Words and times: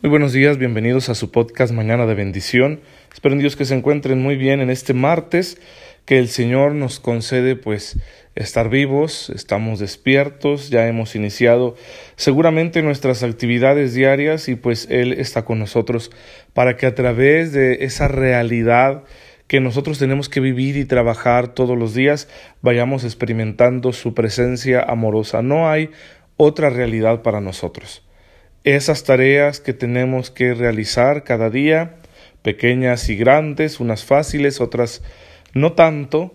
Muy 0.00 0.10
buenos 0.10 0.32
días, 0.32 0.58
bienvenidos 0.58 1.08
a 1.08 1.16
su 1.16 1.32
podcast 1.32 1.72
Mañana 1.72 2.06
de 2.06 2.14
Bendición. 2.14 2.78
Espero 3.12 3.32
en 3.32 3.40
Dios 3.40 3.56
que 3.56 3.64
se 3.64 3.74
encuentren 3.74 4.22
muy 4.22 4.36
bien 4.36 4.60
en 4.60 4.70
este 4.70 4.94
martes, 4.94 5.60
que 6.04 6.20
el 6.20 6.28
Señor 6.28 6.76
nos 6.76 7.00
concede 7.00 7.56
pues 7.56 7.98
estar 8.36 8.70
vivos, 8.70 9.28
estamos 9.30 9.80
despiertos, 9.80 10.70
ya 10.70 10.86
hemos 10.86 11.16
iniciado 11.16 11.74
seguramente 12.14 12.80
nuestras 12.80 13.24
actividades 13.24 13.92
diarias 13.92 14.48
y 14.48 14.54
pues 14.54 14.86
Él 14.88 15.14
está 15.14 15.44
con 15.44 15.58
nosotros 15.58 16.12
para 16.52 16.76
que 16.76 16.86
a 16.86 16.94
través 16.94 17.52
de 17.52 17.84
esa 17.84 18.06
realidad 18.06 19.02
que 19.48 19.58
nosotros 19.58 19.98
tenemos 19.98 20.28
que 20.28 20.38
vivir 20.38 20.76
y 20.76 20.84
trabajar 20.84 21.48
todos 21.48 21.76
los 21.76 21.92
días, 21.92 22.28
vayamos 22.62 23.02
experimentando 23.02 23.92
su 23.92 24.14
presencia 24.14 24.80
amorosa. 24.80 25.42
No 25.42 25.68
hay 25.68 25.90
otra 26.36 26.70
realidad 26.70 27.22
para 27.22 27.40
nosotros 27.40 28.07
esas 28.64 29.04
tareas 29.04 29.60
que 29.60 29.72
tenemos 29.72 30.30
que 30.30 30.54
realizar 30.54 31.24
cada 31.24 31.50
día, 31.50 31.96
pequeñas 32.42 33.08
y 33.08 33.16
grandes, 33.16 33.80
unas 33.80 34.04
fáciles, 34.04 34.60
otras 34.60 35.02
no 35.54 35.72
tanto, 35.72 36.34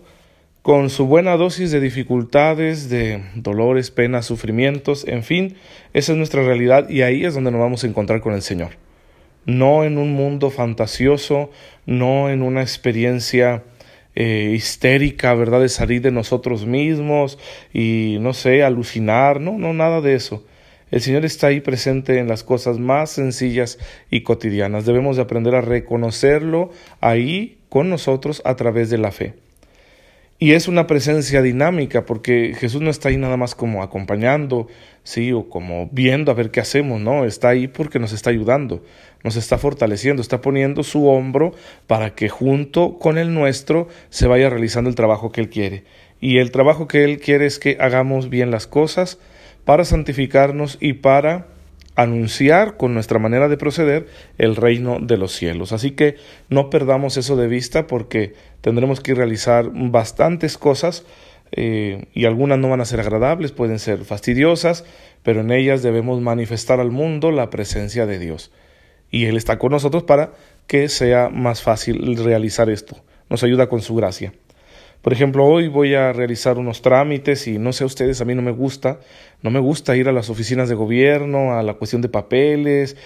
con 0.62 0.88
su 0.88 1.06
buena 1.06 1.36
dosis 1.36 1.70
de 1.70 1.80
dificultades, 1.80 2.88
de 2.88 3.22
dolores, 3.34 3.90
penas, 3.90 4.24
sufrimientos, 4.24 5.06
en 5.06 5.22
fin, 5.22 5.56
esa 5.92 6.12
es 6.12 6.18
nuestra 6.18 6.42
realidad 6.42 6.88
y 6.88 7.02
ahí 7.02 7.24
es 7.24 7.34
donde 7.34 7.50
nos 7.50 7.60
vamos 7.60 7.84
a 7.84 7.86
encontrar 7.86 8.20
con 8.20 8.32
el 8.32 8.42
Señor. 8.42 8.70
No 9.44 9.84
en 9.84 9.98
un 9.98 10.14
mundo 10.14 10.50
fantasioso, 10.50 11.50
no 11.84 12.30
en 12.30 12.42
una 12.42 12.62
experiencia 12.62 13.62
eh, 14.14 14.52
histérica, 14.54 15.34
¿verdad? 15.34 15.60
De 15.60 15.68
salir 15.68 16.00
de 16.00 16.10
nosotros 16.10 16.64
mismos 16.64 17.38
y, 17.74 18.16
no 18.20 18.32
sé, 18.32 18.62
alucinar, 18.62 19.40
no, 19.42 19.58
no, 19.58 19.74
nada 19.74 20.00
de 20.00 20.14
eso 20.14 20.44
el 20.90 21.00
Señor 21.00 21.24
está 21.24 21.48
ahí 21.48 21.60
presente 21.60 22.18
en 22.18 22.28
las 22.28 22.44
cosas 22.44 22.78
más 22.78 23.10
sencillas 23.10 23.78
y 24.10 24.22
cotidianas. 24.22 24.86
Debemos 24.86 25.16
de 25.16 25.22
aprender 25.22 25.54
a 25.54 25.60
reconocerlo 25.60 26.70
ahí 27.00 27.58
con 27.68 27.90
nosotros 27.90 28.42
a 28.44 28.54
través 28.56 28.90
de 28.90 28.98
la 28.98 29.10
fe. 29.10 29.34
Y 30.38 30.52
es 30.52 30.66
una 30.66 30.86
presencia 30.86 31.42
dinámica 31.42 32.04
porque 32.04 32.54
Jesús 32.58 32.82
no 32.82 32.90
está 32.90 33.08
ahí 33.08 33.16
nada 33.16 33.36
más 33.36 33.54
como 33.54 33.82
acompañando, 33.82 34.66
sí, 35.04 35.32
o 35.32 35.48
como 35.48 35.88
viendo 35.92 36.32
a 36.32 36.34
ver 36.34 36.50
qué 36.50 36.60
hacemos, 36.60 37.00
no, 37.00 37.24
está 37.24 37.50
ahí 37.50 37.68
porque 37.68 38.00
nos 38.00 38.12
está 38.12 38.30
ayudando, 38.30 38.84
nos 39.22 39.36
está 39.36 39.58
fortaleciendo, 39.58 40.20
está 40.20 40.40
poniendo 40.40 40.82
su 40.82 41.06
hombro 41.06 41.54
para 41.86 42.14
que 42.14 42.28
junto 42.28 42.98
con 42.98 43.16
el 43.16 43.32
nuestro 43.32 43.88
se 44.10 44.26
vaya 44.26 44.50
realizando 44.50 44.90
el 44.90 44.96
trabajo 44.96 45.30
que 45.30 45.40
Él 45.40 45.48
quiere. 45.48 45.84
Y 46.20 46.38
el 46.38 46.50
trabajo 46.50 46.88
que 46.88 47.04
Él 47.04 47.20
quiere 47.20 47.46
es 47.46 47.58
que 47.60 47.76
hagamos 47.78 48.28
bien 48.28 48.50
las 48.50 48.66
cosas, 48.66 49.18
para 49.64 49.84
santificarnos 49.84 50.78
y 50.80 50.94
para 50.94 51.46
anunciar 51.96 52.76
con 52.76 52.92
nuestra 52.92 53.18
manera 53.18 53.48
de 53.48 53.56
proceder 53.56 54.06
el 54.38 54.56
reino 54.56 54.98
de 55.00 55.16
los 55.16 55.32
cielos. 55.32 55.72
Así 55.72 55.92
que 55.92 56.16
no 56.48 56.70
perdamos 56.70 57.16
eso 57.16 57.36
de 57.36 57.46
vista 57.46 57.86
porque 57.86 58.34
tendremos 58.60 59.00
que 59.00 59.14
realizar 59.14 59.70
bastantes 59.72 60.58
cosas 60.58 61.04
eh, 61.52 62.06
y 62.12 62.24
algunas 62.24 62.58
no 62.58 62.68
van 62.68 62.80
a 62.80 62.84
ser 62.84 63.00
agradables, 63.00 63.52
pueden 63.52 63.78
ser 63.78 64.04
fastidiosas, 64.04 64.84
pero 65.22 65.40
en 65.40 65.52
ellas 65.52 65.82
debemos 65.82 66.20
manifestar 66.20 66.80
al 66.80 66.90
mundo 66.90 67.30
la 67.30 67.50
presencia 67.50 68.06
de 68.06 68.18
Dios. 68.18 68.50
Y 69.10 69.26
Él 69.26 69.36
está 69.36 69.58
con 69.58 69.70
nosotros 69.70 70.02
para 70.02 70.32
que 70.66 70.88
sea 70.88 71.28
más 71.28 71.62
fácil 71.62 72.16
realizar 72.16 72.70
esto. 72.70 72.96
Nos 73.30 73.44
ayuda 73.44 73.68
con 73.68 73.80
su 73.80 73.94
gracia. 73.94 74.32
Por 75.04 75.12
ejemplo, 75.12 75.44
hoy 75.44 75.68
voy 75.68 75.94
a 75.94 76.14
realizar 76.14 76.56
unos 76.56 76.80
trámites 76.80 77.46
y 77.46 77.58
no 77.58 77.74
sé 77.74 77.84
ustedes, 77.84 78.22
a 78.22 78.24
mí 78.24 78.34
no 78.34 78.40
me 78.40 78.52
gusta, 78.52 79.00
no 79.42 79.50
me 79.50 79.60
gusta 79.60 79.94
ir 79.98 80.08
a 80.08 80.12
las 80.12 80.30
oficinas 80.30 80.70
de 80.70 80.74
gobierno, 80.74 81.52
a 81.52 81.62
la 81.62 81.74
cuestión 81.74 82.00
de 82.00 82.08
papeles, 82.08 82.96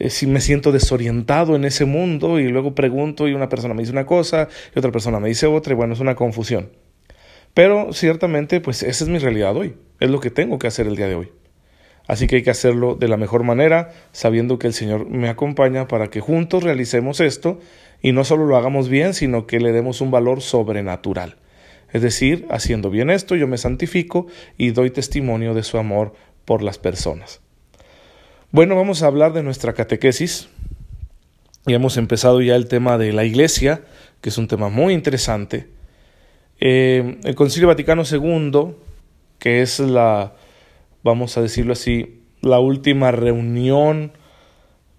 eh, 0.00 0.10
si 0.10 0.26
me 0.26 0.40
siento 0.40 0.72
desorientado 0.72 1.54
en 1.54 1.64
ese 1.64 1.84
mundo 1.84 2.40
y 2.40 2.48
luego 2.48 2.74
pregunto 2.74 3.28
y 3.28 3.32
una 3.32 3.48
persona 3.48 3.74
me 3.74 3.82
dice 3.82 3.92
una 3.92 4.06
cosa 4.06 4.48
y 4.74 4.78
otra 4.80 4.90
persona 4.90 5.20
me 5.20 5.28
dice 5.28 5.46
otra 5.46 5.72
y 5.72 5.76
bueno, 5.76 5.94
es 5.94 6.00
una 6.00 6.16
confusión. 6.16 6.70
Pero 7.54 7.92
ciertamente, 7.92 8.60
pues 8.60 8.82
esa 8.82 9.04
es 9.04 9.08
mi 9.08 9.18
realidad 9.18 9.56
hoy, 9.56 9.76
es 10.00 10.10
lo 10.10 10.18
que 10.18 10.30
tengo 10.30 10.58
que 10.58 10.66
hacer 10.66 10.88
el 10.88 10.96
día 10.96 11.06
de 11.06 11.14
hoy. 11.14 11.30
Así 12.08 12.26
que 12.26 12.36
hay 12.36 12.42
que 12.42 12.50
hacerlo 12.50 12.94
de 12.96 13.08
la 13.08 13.16
mejor 13.16 13.44
manera, 13.44 13.92
sabiendo 14.10 14.58
que 14.58 14.66
el 14.66 14.72
Señor 14.72 15.08
me 15.08 15.28
acompaña 15.28 15.86
para 15.86 16.08
que 16.08 16.20
juntos 16.20 16.62
realicemos 16.62 17.20
esto 17.20 17.60
y 18.00 18.12
no 18.12 18.24
solo 18.24 18.46
lo 18.46 18.56
hagamos 18.56 18.88
bien, 18.88 19.14
sino 19.14 19.46
que 19.46 19.58
le 19.58 19.72
demos 19.72 20.00
un 20.00 20.10
valor 20.10 20.40
sobrenatural. 20.40 21.36
Es 21.96 22.02
decir, 22.02 22.46
haciendo 22.50 22.90
bien 22.90 23.08
esto, 23.08 23.36
yo 23.36 23.46
me 23.46 23.56
santifico 23.56 24.26
y 24.58 24.72
doy 24.72 24.90
testimonio 24.90 25.54
de 25.54 25.62
su 25.62 25.78
amor 25.78 26.12
por 26.44 26.62
las 26.62 26.76
personas. 26.76 27.40
Bueno, 28.50 28.76
vamos 28.76 29.02
a 29.02 29.06
hablar 29.06 29.32
de 29.32 29.42
nuestra 29.42 29.72
catequesis. 29.72 30.50
Y 31.66 31.72
hemos 31.72 31.96
empezado 31.96 32.42
ya 32.42 32.54
el 32.54 32.68
tema 32.68 32.98
de 32.98 33.14
la 33.14 33.24
Iglesia, 33.24 33.80
que 34.20 34.28
es 34.28 34.36
un 34.36 34.46
tema 34.46 34.68
muy 34.68 34.92
interesante. 34.92 35.68
Eh, 36.60 37.16
el 37.24 37.34
Concilio 37.34 37.68
Vaticano 37.68 38.02
II, 38.02 38.74
que 39.38 39.62
es 39.62 39.80
la 39.80 40.34
vamos 41.02 41.38
a 41.38 41.40
decirlo 41.40 41.72
así, 41.72 42.20
la 42.42 42.58
última 42.58 43.10
reunión 43.10 44.12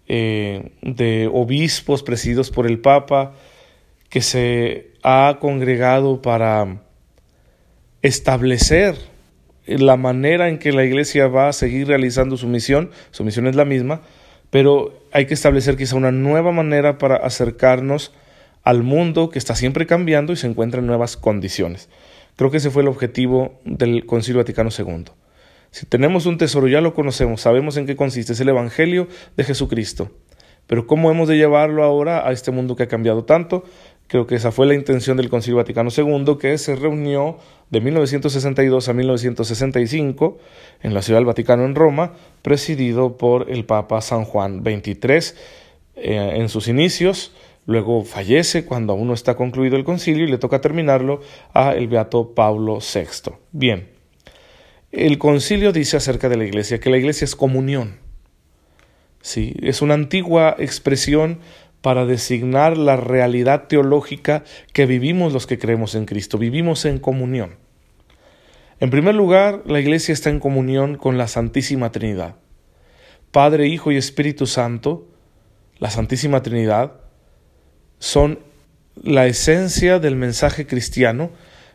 eh, 0.08 0.72
de 0.82 1.30
obispos 1.32 2.02
presididos 2.02 2.50
por 2.50 2.66
el 2.66 2.80
Papa 2.80 3.34
que 4.10 4.22
se 4.22 4.94
ha 5.04 5.38
congregado 5.40 6.24
para 6.24 6.87
establecer 8.02 8.96
la 9.66 9.98
manera 9.98 10.50
en 10.50 10.60
que 10.60 10.72
la 10.72 10.86
Iglesia 10.86 11.28
va 11.28 11.50
a 11.50 11.54
seguir 11.54 11.88
realizando 11.88 12.38
su 12.38 12.48
misión. 12.48 12.92
Su 13.12 13.24
misión 13.24 13.48
es 13.48 13.56
la 13.56 13.66
misma, 13.66 14.02
pero 14.50 15.08
hay 15.12 15.26
que 15.26 15.34
establecer 15.34 15.76
quizá 15.76 15.96
una 15.96 16.12
nueva 16.12 16.52
manera 16.52 16.98
para 16.98 17.18
acercarnos 17.18 18.14
al 18.64 18.84
mundo 18.84 19.30
que 19.30 19.40
está 19.40 19.56
siempre 19.56 19.86
cambiando 19.86 20.34
y 20.34 20.38
se 20.38 20.48
encuentra 20.48 20.80
en 20.80 20.88
nuevas 20.88 21.18
condiciones. 21.18 21.90
Creo 22.36 22.52
que 22.52 22.58
ese 22.58 22.70
fue 22.70 22.82
el 22.84 22.88
objetivo 22.88 23.60
del 23.66 24.06
Concilio 24.06 24.40
Vaticano 24.40 24.70
II. 24.78 25.06
Si 25.72 25.86
tenemos 25.86 26.26
un 26.26 26.38
tesoro, 26.38 26.68
ya 26.68 26.82
lo 26.82 26.94
conocemos, 26.94 27.42
sabemos 27.42 27.78
en 27.78 27.86
qué 27.86 27.96
consiste, 27.96 28.34
es 28.34 28.40
el 28.40 28.50
Evangelio 28.50 29.08
de 29.36 29.44
Jesucristo. 29.44 30.12
Pero 30.68 30.86
¿cómo 30.86 31.10
hemos 31.10 31.28
de 31.30 31.38
llevarlo 31.38 31.84
ahora 31.84 32.28
a 32.28 32.32
este 32.32 32.52
mundo 32.52 32.76
que 32.76 32.84
ha 32.84 32.88
cambiado 32.88 33.24
tanto? 33.24 33.64
Creo 34.08 34.26
que 34.26 34.36
esa 34.36 34.52
fue 34.52 34.66
la 34.66 34.74
intención 34.74 35.18
del 35.18 35.30
Concilio 35.30 35.58
Vaticano 35.58 35.90
II, 35.96 36.38
que 36.40 36.58
se 36.58 36.76
reunió 36.76 37.38
de 37.70 37.82
1962 37.82 38.88
a 38.88 38.94
1965 38.94 40.38
en 40.82 40.94
la 40.94 41.02
Ciudad 41.02 41.20
del 41.20 41.26
Vaticano 41.26 41.66
en 41.66 41.76
Roma, 41.76 42.14
presidido 42.42 43.18
por 43.18 43.52
el 43.52 43.66
Papa 43.66 44.00
San 44.02 44.24
Juan 44.24 44.64
XXIII 44.64 45.36
eh, 45.96 46.34
en 46.36 46.48
sus 46.48 46.70
inicios. 46.70 47.34
Luego 47.66 48.06
fallece 48.06 48.64
cuando 48.64 48.94
aún 48.94 49.08
no 49.08 49.14
está 49.14 49.36
concluido 49.36 49.76
el 49.76 49.84
concilio 49.84 50.24
y 50.24 50.32
le 50.32 50.38
toca 50.38 50.62
terminarlo 50.62 51.20
a 51.54 51.74
el 51.74 51.90
Beato 51.90 52.34
Pablo 52.34 52.80
VI. 52.80 53.34
Bien, 53.52 53.90
el 54.94 55.18
concilio 55.18 55.74
dice 55.74 55.98
acerca 55.98 56.30
de 56.30 56.38
la 56.38 56.46
iglesia 56.46 56.80
que 56.80 56.90
la 56.90 56.98
iglesia 56.98 57.26
es 57.26 57.36
comunión. 57.36 58.00
Sí, 59.22 59.54
es 59.62 59.82
una 59.82 59.96
antigua 59.96 60.56
expresión 60.58 61.40
para 61.88 62.06
designar 62.06 62.78
la 62.78 62.98
realidad 62.98 63.68
teológica 63.70 64.44
que 64.74 64.86
vivimos 64.86 65.32
los 65.32 65.48
que 65.48 65.58
creemos 65.58 65.96
en 65.96 66.04
Cristo. 66.04 66.38
Vivimos 66.38 66.84
en 66.84 67.00
comunión. 67.00 67.56
En 68.82 68.90
primer 68.90 69.16
lugar, 69.16 69.64
la 69.68 69.80
iglesia 69.80 70.12
está 70.12 70.30
en 70.30 70.42
comunión 70.42 70.98
con 70.98 71.18
la 71.18 71.30
Santísima 71.30 71.94
Trinidad. 71.94 72.36
Padre, 73.32 73.70
Hijo 73.70 73.94
y 73.94 73.96
Espíritu 73.96 74.48
Santo, 74.48 75.08
la 75.80 75.90
Santísima 75.90 76.42
Trinidad, 76.42 76.92
son 78.00 78.40
la 79.02 79.26
esencia 79.26 80.00
del 80.00 80.18
mensaje 80.18 80.68
cristiano, 80.68 81.32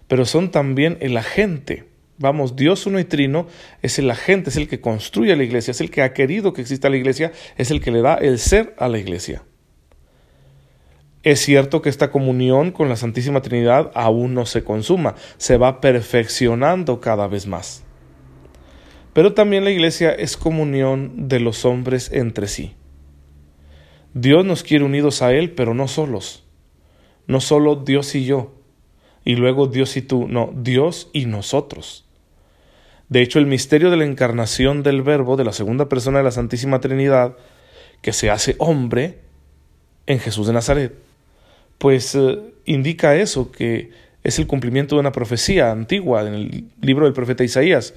pero 0.09 0.27
son 0.27 0.51
también 0.51 0.99
el 1.01 1.17
agente 1.17 1.87
Vamos, 2.19 2.55
Dios 2.55 2.87
uno 2.87 3.01
y 3.01 3.05
trino 3.05 3.47
es 3.81 3.99
el 3.99 4.11
agente, 4.11 4.51
es 4.51 4.57
el 4.57 4.69
que 4.69 4.83
construye 4.83 5.35
la 5.35 5.43
iglesia, 5.43 5.71
es 5.71 5.81
el 5.81 5.91
que 5.91 6.03
ha 6.03 6.13
querido 6.13 6.53
que 6.53 6.61
exista 6.61 6.91
la 6.91 6.99
iglesia, 6.99 7.33
es 7.57 7.71
el 7.71 7.81
que 7.81 7.91
le 7.91 8.03
da 8.03 8.15
el 8.15 8.39
ser 8.39 8.75
a 8.77 8.89
la 8.89 8.99
iglesia. 8.99 9.43
Es 11.23 11.41
cierto 11.41 11.83
que 11.83 11.89
esta 11.89 12.11
comunión 12.11 12.73
con 12.73 12.89
la 12.89 12.97
Santísima 12.97 13.43
Trinidad 13.43 13.93
aún 13.95 14.35
no 14.35 14.45
se 14.45 14.65
consuma, 14.65 15.15
se 15.37 15.57
va 15.57 15.81
perfeccionando 15.81 17.01
cada 17.01 17.29
vez 17.29 17.47
más. 17.47 17.85
Pero 19.13 19.35
también 19.35 19.65
la 19.65 19.71
iglesia 19.71 20.11
es 20.11 20.37
comunión 20.37 21.29
de 21.29 21.39
los 21.39 21.65
hombres 21.65 22.11
entre 22.13 22.49
sí. 22.49 22.75
Dios 24.15 24.45
nos 24.45 24.63
quiere 24.63 24.85
unidos 24.85 25.23
a 25.23 25.33
Él, 25.33 25.53
pero 25.53 25.75
no 25.75 25.87
solos. 25.87 26.45
No 27.27 27.41
solo 27.41 27.77
Dios 27.77 28.15
y 28.15 28.25
yo, 28.25 28.55
y 29.25 29.37
luego 29.37 29.69
Dios 29.69 29.97
y 29.97 30.03
tú, 30.03 30.27
no, 30.29 30.53
Dios 30.55 31.09
y 31.13 31.27
nosotros. 31.27 32.05
De 33.09 33.23
hecho, 33.23 33.39
el 33.39 33.47
misterio 33.47 33.91
de 33.91 33.97
la 33.97 34.05
encarnación 34.05 34.83
del 34.83 35.03
Verbo, 35.03 35.37
de 35.37 35.45
la 35.45 35.53
segunda 35.53 35.89
persona 35.89 36.19
de 36.19 36.25
la 36.25 36.31
Santísima 36.31 36.81
Trinidad, 36.81 37.37
que 38.01 38.13
se 38.13 38.31
hace 38.31 38.57
hombre 38.59 39.21
en 40.07 40.19
Jesús 40.19 40.47
de 40.47 40.53
Nazaret, 40.53 40.95
pues 41.79 42.15
eh, 42.15 42.39
indica 42.65 43.17
eso, 43.17 43.51
que 43.51 43.91
es 44.25 44.39
el 44.39 44.47
cumplimiento 44.47 44.97
de 44.97 45.01
una 45.01 45.13
profecía 45.13 45.71
antigua 45.71 46.27
en 46.27 46.35
el 46.35 46.65
libro 46.81 47.05
del 47.05 47.15
profeta 47.15 47.45
Isaías, 47.45 47.95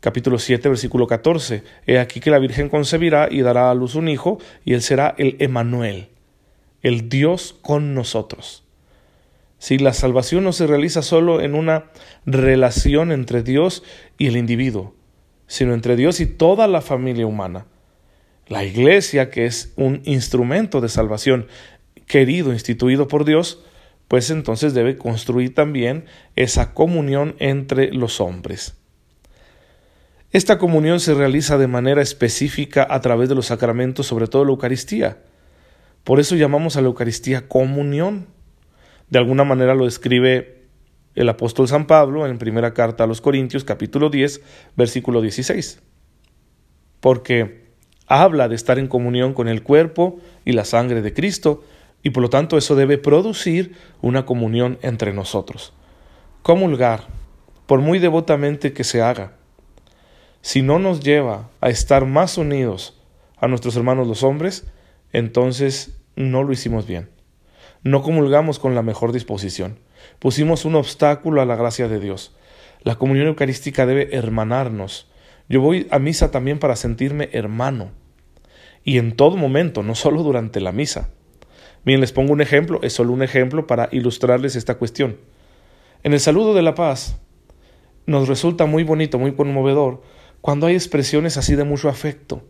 capítulo 0.00 0.38
7, 0.38 0.68
versículo 0.68 1.06
14. 1.06 1.62
He 1.86 1.98
aquí 1.98 2.20
que 2.20 2.30
la 2.30 2.38
Virgen 2.38 2.68
concebirá 2.68 3.28
y 3.30 3.42
dará 3.42 3.70
a 3.70 3.74
luz 3.74 3.94
un 3.94 4.08
hijo, 4.08 4.38
y 4.64 4.74
él 4.74 4.82
será 4.82 5.14
el 5.18 5.36
Emanuel, 5.40 6.08
el 6.82 7.08
Dios 7.08 7.56
con 7.62 7.94
nosotros. 7.94 8.64
Si 9.58 9.76
la 9.78 9.92
salvación 9.92 10.44
no 10.44 10.52
se 10.52 10.66
realiza 10.66 11.02
solo 11.02 11.42
en 11.42 11.54
una 11.54 11.90
relación 12.24 13.12
entre 13.12 13.42
Dios 13.42 13.82
y 14.16 14.28
el 14.28 14.36
individuo, 14.36 14.94
sino 15.46 15.74
entre 15.74 15.96
Dios 15.96 16.20
y 16.20 16.26
toda 16.26 16.66
la 16.66 16.80
familia 16.80 17.26
humana. 17.26 17.66
La 18.46 18.64
iglesia, 18.64 19.30
que 19.30 19.46
es 19.46 19.72
un 19.76 20.00
instrumento 20.04 20.80
de 20.80 20.88
salvación 20.88 21.46
querido, 22.10 22.52
instituido 22.52 23.06
por 23.06 23.24
Dios, 23.24 23.62
pues 24.08 24.30
entonces 24.30 24.74
debe 24.74 24.96
construir 24.96 25.54
también 25.54 26.06
esa 26.34 26.74
comunión 26.74 27.36
entre 27.38 27.92
los 27.92 28.20
hombres. 28.20 28.74
Esta 30.32 30.58
comunión 30.58 30.98
se 30.98 31.14
realiza 31.14 31.56
de 31.56 31.68
manera 31.68 32.02
específica 32.02 32.84
a 32.90 33.00
través 33.00 33.28
de 33.28 33.36
los 33.36 33.46
sacramentos, 33.46 34.08
sobre 34.08 34.26
todo 34.26 34.44
la 34.44 34.50
Eucaristía. 34.50 35.18
Por 36.02 36.18
eso 36.18 36.34
llamamos 36.34 36.76
a 36.76 36.80
la 36.80 36.88
Eucaristía 36.88 37.46
comunión. 37.46 38.26
De 39.08 39.20
alguna 39.20 39.44
manera 39.44 39.76
lo 39.76 39.84
describe 39.84 40.64
el 41.14 41.28
apóstol 41.28 41.68
San 41.68 41.86
Pablo 41.86 42.26
en 42.26 42.38
primera 42.38 42.74
carta 42.74 43.04
a 43.04 43.06
los 43.06 43.20
Corintios 43.20 43.62
capítulo 43.62 44.10
10 44.10 44.40
versículo 44.76 45.22
16. 45.22 45.80
Porque 46.98 47.70
habla 48.08 48.48
de 48.48 48.56
estar 48.56 48.80
en 48.80 48.88
comunión 48.88 49.32
con 49.32 49.46
el 49.46 49.62
cuerpo 49.62 50.18
y 50.44 50.52
la 50.52 50.64
sangre 50.64 51.02
de 51.02 51.14
Cristo, 51.14 51.62
y 52.02 52.10
por 52.10 52.22
lo 52.22 52.30
tanto 52.30 52.56
eso 52.56 52.74
debe 52.74 52.98
producir 52.98 53.76
una 54.00 54.24
comunión 54.24 54.78
entre 54.82 55.12
nosotros. 55.12 55.72
Comulgar, 56.42 57.04
por 57.66 57.80
muy 57.80 57.98
devotamente 57.98 58.72
que 58.72 58.84
se 58.84 59.02
haga, 59.02 59.32
si 60.42 60.62
no 60.62 60.78
nos 60.78 61.00
lleva 61.00 61.50
a 61.60 61.68
estar 61.68 62.06
más 62.06 62.38
unidos 62.38 62.98
a 63.36 63.46
nuestros 63.46 63.76
hermanos 63.76 64.06
los 64.06 64.22
hombres, 64.22 64.66
entonces 65.12 65.98
no 66.16 66.42
lo 66.42 66.52
hicimos 66.52 66.86
bien. 66.86 67.10
No 67.82 68.02
comulgamos 68.02 68.58
con 68.58 68.74
la 68.74 68.82
mejor 68.82 69.12
disposición. 69.12 69.78
Pusimos 70.18 70.64
un 70.64 70.76
obstáculo 70.76 71.40
a 71.40 71.46
la 71.46 71.56
gracia 71.56 71.88
de 71.88 72.00
Dios. 72.00 72.34
La 72.82 72.96
comunión 72.96 73.26
eucarística 73.26 73.86
debe 73.86 74.14
hermanarnos. 74.16 75.08
Yo 75.48 75.60
voy 75.60 75.86
a 75.90 75.98
misa 75.98 76.30
también 76.30 76.58
para 76.58 76.76
sentirme 76.76 77.28
hermano. 77.32 77.90
Y 78.82 78.98
en 78.98 79.16
todo 79.16 79.36
momento, 79.36 79.82
no 79.82 79.94
solo 79.94 80.22
durante 80.22 80.60
la 80.60 80.72
misa. 80.72 81.10
Bien, 81.84 82.00
les 82.00 82.12
pongo 82.12 82.32
un 82.32 82.40
ejemplo, 82.40 82.80
es 82.82 82.92
solo 82.92 83.12
un 83.12 83.22
ejemplo 83.22 83.66
para 83.66 83.88
ilustrarles 83.90 84.54
esta 84.54 84.76
cuestión. 84.76 85.16
En 86.02 86.12
el 86.12 86.20
saludo 86.20 86.54
de 86.54 86.62
la 86.62 86.74
paz 86.74 87.18
nos 88.06 88.28
resulta 88.28 88.66
muy 88.66 88.84
bonito, 88.84 89.18
muy 89.18 89.32
conmovedor, 89.32 90.02
cuando 90.40 90.66
hay 90.66 90.74
expresiones 90.74 91.36
así 91.36 91.54
de 91.54 91.64
mucho 91.64 91.88
afecto. 91.88 92.42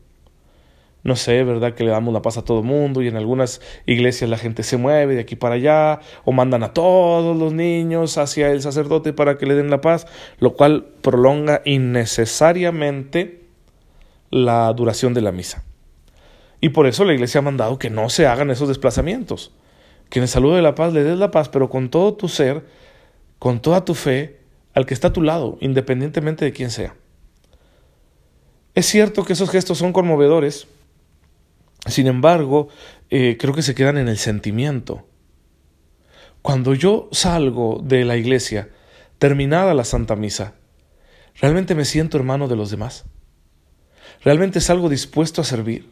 No 1.03 1.17
sé, 1.17 1.44
¿verdad? 1.44 1.75
Que 1.75 1.85
le 1.85 1.91
damos 1.91 2.12
la 2.12 2.23
paz 2.23 2.37
a 2.37 2.44
todo 2.44 2.61
el 2.61 2.67
mundo 2.67 3.03
y 3.03 3.09
en 3.09 3.17
algunas 3.17 3.61
iglesias 3.87 4.29
la 4.29 4.37
gente 4.37 4.62
se 4.62 4.77
mueve 4.77 5.15
de 5.15 5.21
aquí 5.21 5.35
para 5.35 5.55
allá 5.55 6.00
o 6.25 6.32
mandan 6.32 6.62
a 6.62 6.75
todos 6.75 7.37
los 7.37 7.55
niños 7.55 8.19
hacia 8.19 8.50
el 8.50 8.61
sacerdote 8.61 9.12
para 9.12 9.38
que 9.38 9.47
le 9.47 9.55
den 9.55 9.71
la 9.71 9.81
paz, 9.81 10.06
lo 10.38 10.55
cual 10.55 10.88
prolonga 11.00 11.62
innecesariamente 11.65 13.44
la 14.31 14.73
duración 14.75 15.15
de 15.15 15.23
la 15.23 15.32
misa. 15.32 15.65
Y 16.61 16.71
por 16.71 16.87
eso 16.87 17.05
la 17.05 17.15
iglesia 17.15 17.39
ha 17.39 17.43
mandado 17.43 17.79
que 17.79 17.91
no 17.91 18.11
se 18.11 18.27
hagan 18.27 18.51
esos 18.51 18.69
desplazamientos. 18.69 19.53
Que 20.11 20.19
en 20.19 20.25
el 20.25 20.29
saludo 20.29 20.57
de 20.57 20.62
la 20.62 20.75
paz 20.75 20.93
le 20.93 21.03
des 21.03 21.19
la 21.19 21.31
paz, 21.31 21.49
pero 21.49 21.71
con 21.71 21.91
todo 21.91 22.15
tu 22.15 22.29
ser, 22.29 22.65
con 23.39 23.61
toda 23.61 23.85
tu 23.85 23.95
fe, 23.95 24.41
al 24.75 24.87
que 24.87 24.95
está 24.95 25.09
a 25.09 25.12
tu 25.12 25.23
lado, 25.23 25.57
independientemente 25.61 26.45
de 26.45 26.53
quién 26.53 26.71
sea. 26.71 26.95
Es 28.75 28.87
cierto 28.87 29.25
que 29.25 29.33
esos 29.33 29.51
gestos 29.51 29.79
son 29.79 29.93
conmovedores, 29.93 30.69
sin 31.87 32.07
embargo, 32.07 32.69
eh, 33.09 33.37
creo 33.39 33.55
que 33.55 33.63
se 33.63 33.75
quedan 33.75 33.99
en 33.99 34.09
el 34.09 34.19
sentimiento. 34.19 35.06
Cuando 36.43 36.75
yo 36.75 37.09
salgo 37.13 37.81
de 37.83 38.05
la 38.05 38.17
iglesia, 38.17 38.69
terminada 39.19 39.75
la 39.75 39.85
Santa 39.85 40.17
Misa, 40.17 40.55
¿realmente 41.41 41.75
me 41.75 41.85
siento 41.85 42.17
hermano 42.17 42.49
de 42.49 42.56
los 42.56 42.71
demás? 42.71 43.05
¿Realmente 44.23 44.61
salgo 44.61 44.89
dispuesto 44.89 45.41
a 45.41 45.45
servir? 45.45 45.89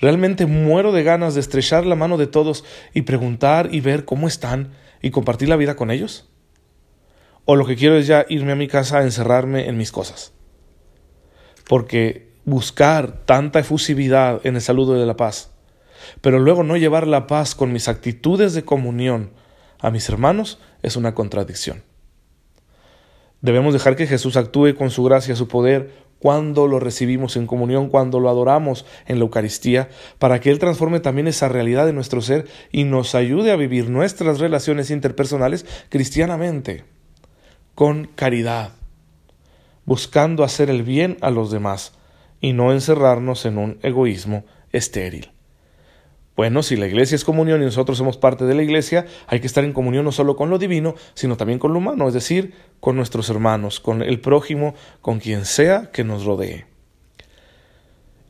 ¿Realmente 0.00 0.46
muero 0.46 0.92
de 0.92 1.02
ganas 1.02 1.34
de 1.34 1.40
estrechar 1.40 1.84
la 1.84 1.94
mano 1.94 2.16
de 2.16 2.26
todos 2.26 2.64
y 2.94 3.02
preguntar 3.02 3.68
y 3.72 3.80
ver 3.80 4.04
cómo 4.04 4.28
están 4.28 4.72
y 5.02 5.10
compartir 5.10 5.48
la 5.48 5.56
vida 5.56 5.76
con 5.76 5.90
ellos? 5.90 6.28
¿O 7.44 7.56
lo 7.56 7.66
que 7.66 7.76
quiero 7.76 7.96
es 7.96 8.06
ya 8.06 8.24
irme 8.28 8.52
a 8.52 8.56
mi 8.56 8.68
casa 8.68 8.98
a 8.98 9.02
encerrarme 9.02 9.68
en 9.68 9.76
mis 9.76 9.92
cosas? 9.92 10.32
Porque 11.68 12.30
buscar 12.44 13.24
tanta 13.26 13.58
efusividad 13.58 14.40
en 14.44 14.56
el 14.56 14.62
saludo 14.62 14.94
de 14.94 15.06
la 15.06 15.16
paz, 15.16 15.52
pero 16.20 16.38
luego 16.38 16.62
no 16.62 16.76
llevar 16.76 17.06
la 17.06 17.26
paz 17.26 17.54
con 17.54 17.72
mis 17.72 17.88
actitudes 17.88 18.54
de 18.54 18.64
comunión 18.64 19.32
a 19.78 19.90
mis 19.90 20.08
hermanos 20.08 20.58
es 20.82 20.96
una 20.96 21.14
contradicción. 21.14 21.82
Debemos 23.42 23.72
dejar 23.72 23.96
que 23.96 24.06
Jesús 24.06 24.36
actúe 24.36 24.74
con 24.76 24.90
su 24.90 25.02
gracia, 25.04 25.36
su 25.36 25.48
poder, 25.48 25.92
cuando 26.20 26.68
lo 26.68 26.78
recibimos 26.78 27.36
en 27.36 27.46
comunión, 27.46 27.88
cuando 27.88 28.20
lo 28.20 28.28
adoramos 28.28 28.84
en 29.06 29.18
la 29.18 29.24
Eucaristía, 29.24 29.88
para 30.18 30.38
que 30.38 30.50
Él 30.50 30.58
transforme 30.60 31.00
también 31.00 31.26
esa 31.26 31.48
realidad 31.48 31.86
de 31.86 31.92
nuestro 31.92 32.20
ser 32.20 32.46
y 32.70 32.84
nos 32.84 33.14
ayude 33.14 33.50
a 33.50 33.56
vivir 33.56 33.88
nuestras 33.88 34.38
relaciones 34.38 34.90
interpersonales 34.90 35.66
cristianamente, 35.88 36.84
con 37.74 38.04
caridad, 38.14 38.74
buscando 39.86 40.44
hacer 40.44 40.70
el 40.70 40.82
bien 40.82 41.16
a 41.22 41.30
los 41.30 41.50
demás 41.50 41.94
y 42.40 42.52
no 42.52 42.72
encerrarnos 42.72 43.46
en 43.46 43.58
un 43.58 43.78
egoísmo 43.82 44.44
estéril. 44.72 45.32
Bueno, 46.40 46.62
si 46.62 46.74
la 46.74 46.86
iglesia 46.86 47.16
es 47.16 47.24
comunión 47.26 47.60
y 47.60 47.66
nosotros 47.66 47.98
somos 47.98 48.16
parte 48.16 48.46
de 48.46 48.54
la 48.54 48.62
iglesia, 48.62 49.04
hay 49.26 49.40
que 49.40 49.46
estar 49.46 49.62
en 49.62 49.74
comunión 49.74 50.06
no 50.06 50.10
solo 50.10 50.36
con 50.36 50.48
lo 50.48 50.58
divino, 50.58 50.94
sino 51.12 51.36
también 51.36 51.58
con 51.58 51.74
lo 51.74 51.80
humano, 51.80 52.08
es 52.08 52.14
decir, 52.14 52.54
con 52.80 52.96
nuestros 52.96 53.28
hermanos, 53.28 53.78
con 53.78 54.00
el 54.00 54.20
prójimo, 54.20 54.74
con 55.02 55.18
quien 55.18 55.44
sea 55.44 55.90
que 55.92 56.02
nos 56.02 56.24
rodee. 56.24 56.64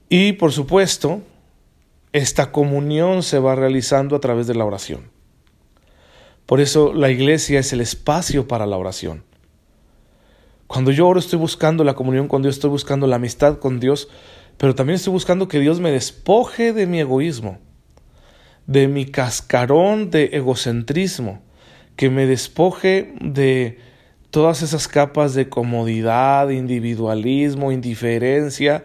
Y 0.08 0.32
por 0.32 0.50
supuesto, 0.50 1.22
esta 2.12 2.50
comunión 2.50 3.22
se 3.22 3.38
va 3.38 3.54
realizando 3.54 4.16
a 4.16 4.20
través 4.20 4.48
de 4.48 4.56
la 4.56 4.64
oración. 4.64 5.12
Por 6.46 6.60
eso 6.60 6.92
la 6.92 7.10
iglesia 7.12 7.60
es 7.60 7.72
el 7.72 7.80
espacio 7.80 8.48
para 8.48 8.66
la 8.66 8.76
oración. 8.76 9.22
Cuando 10.66 10.90
yo 10.90 11.06
oro 11.06 11.20
estoy 11.20 11.38
buscando 11.38 11.84
la 11.84 11.94
comunión 11.94 12.26
con 12.26 12.42
Dios, 12.42 12.56
estoy 12.56 12.70
buscando 12.70 13.06
la 13.06 13.14
amistad 13.14 13.60
con 13.60 13.78
Dios, 13.78 14.08
pero 14.56 14.74
también 14.74 14.96
estoy 14.96 15.12
buscando 15.12 15.46
que 15.46 15.60
Dios 15.60 15.78
me 15.78 15.92
despoje 15.92 16.72
de 16.72 16.88
mi 16.88 16.98
egoísmo 16.98 17.60
de 18.70 18.86
mi 18.86 19.04
cascarón 19.04 20.10
de 20.10 20.26
egocentrismo, 20.32 21.42
que 21.96 22.08
me 22.08 22.24
despoje 22.24 23.12
de 23.20 23.78
todas 24.30 24.62
esas 24.62 24.86
capas 24.86 25.34
de 25.34 25.48
comodidad, 25.48 26.50
individualismo, 26.50 27.72
indiferencia, 27.72 28.84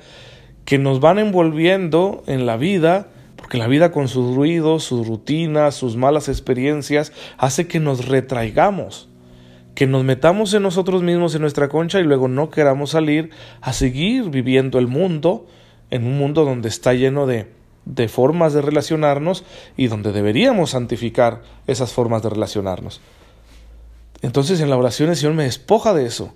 que 0.65 0.79
nos 0.79 1.01
van 1.01 1.19
envolviendo 1.19 2.23
en 2.25 2.47
la 2.47 2.57
vida, 2.57 3.09
porque 3.35 3.59
la 3.59 3.67
vida 3.67 3.91
con 3.91 4.07
sus 4.07 4.35
ruidos, 4.35 4.83
sus 4.83 5.07
rutinas, 5.07 5.75
sus 5.75 5.97
malas 5.97 6.29
experiencias, 6.29 7.13
hace 7.37 7.67
que 7.67 7.79
nos 7.79 8.07
retraigamos, 8.07 9.07
que 9.75 9.85
nos 9.85 10.03
metamos 10.03 10.51
en 10.55 10.63
nosotros 10.63 11.03
mismos 11.03 11.35
en 11.35 11.41
nuestra 11.41 11.69
concha 11.69 11.99
y 11.99 12.05
luego 12.05 12.27
no 12.27 12.49
queramos 12.49 12.89
salir 12.89 13.29
a 13.61 13.71
seguir 13.71 14.31
viviendo 14.31 14.79
el 14.79 14.87
mundo, 14.87 15.45
en 15.91 16.07
un 16.07 16.17
mundo 16.17 16.43
donde 16.43 16.69
está 16.69 16.95
lleno 16.95 17.27
de 17.27 17.53
de 17.85 18.07
formas 18.07 18.53
de 18.53 18.61
relacionarnos 18.61 19.43
y 19.77 19.87
donde 19.87 20.11
deberíamos 20.11 20.71
santificar 20.71 21.41
esas 21.67 21.93
formas 21.93 22.23
de 22.23 22.29
relacionarnos. 22.29 23.01
Entonces 24.21 24.59
en 24.59 24.69
la 24.69 24.77
oración 24.77 25.09
el 25.09 25.15
Señor 25.15 25.35
me 25.35 25.43
despoja 25.43 25.93
de 25.93 26.05
eso. 26.05 26.33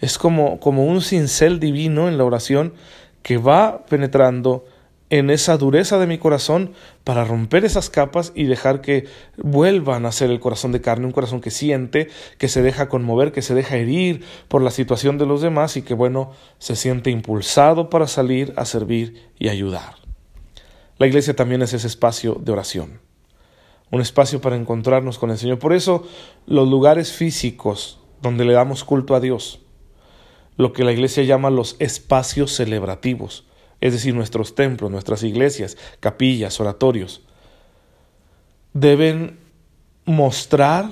Es 0.00 0.18
como, 0.18 0.60
como 0.60 0.84
un 0.84 1.02
cincel 1.02 1.60
divino 1.60 2.08
en 2.08 2.18
la 2.18 2.24
oración 2.24 2.74
que 3.22 3.38
va 3.38 3.84
penetrando 3.86 4.64
en 5.10 5.28
esa 5.28 5.56
dureza 5.56 5.98
de 5.98 6.06
mi 6.06 6.18
corazón 6.18 6.72
para 7.02 7.24
romper 7.24 7.64
esas 7.64 7.90
capas 7.90 8.32
y 8.34 8.44
dejar 8.44 8.80
que 8.80 9.06
vuelvan 9.36 10.06
a 10.06 10.12
ser 10.12 10.30
el 10.30 10.38
corazón 10.38 10.70
de 10.72 10.80
carne, 10.80 11.06
un 11.06 11.12
corazón 11.12 11.40
que 11.40 11.50
siente, 11.50 12.08
que 12.38 12.48
se 12.48 12.62
deja 12.62 12.88
conmover, 12.88 13.32
que 13.32 13.42
se 13.42 13.54
deja 13.54 13.76
herir 13.76 14.24
por 14.48 14.62
la 14.62 14.70
situación 14.70 15.18
de 15.18 15.26
los 15.26 15.42
demás 15.42 15.76
y 15.76 15.82
que 15.82 15.94
bueno, 15.94 16.30
se 16.58 16.76
siente 16.76 17.10
impulsado 17.10 17.90
para 17.90 18.06
salir 18.06 18.54
a 18.56 18.64
servir 18.64 19.30
y 19.38 19.48
ayudar. 19.48 19.99
La 21.00 21.06
iglesia 21.06 21.34
también 21.34 21.62
es 21.62 21.72
ese 21.72 21.86
espacio 21.86 22.34
de 22.34 22.52
oración, 22.52 23.00
un 23.90 24.02
espacio 24.02 24.42
para 24.42 24.56
encontrarnos 24.56 25.18
con 25.18 25.30
el 25.30 25.38
Señor. 25.38 25.58
Por 25.58 25.72
eso 25.72 26.06
los 26.46 26.68
lugares 26.68 27.10
físicos 27.10 27.98
donde 28.20 28.44
le 28.44 28.52
damos 28.52 28.84
culto 28.84 29.14
a 29.14 29.20
Dios, 29.20 29.60
lo 30.58 30.74
que 30.74 30.84
la 30.84 30.92
iglesia 30.92 31.22
llama 31.22 31.48
los 31.48 31.76
espacios 31.78 32.52
celebrativos, 32.52 33.46
es 33.80 33.94
decir, 33.94 34.14
nuestros 34.14 34.54
templos, 34.54 34.90
nuestras 34.90 35.22
iglesias, 35.22 35.78
capillas, 36.00 36.60
oratorios, 36.60 37.22
deben 38.74 39.38
mostrar 40.04 40.90